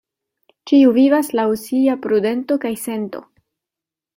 [0.69, 3.23] Ĉiu vivas laŭ sia prudento kaj sento.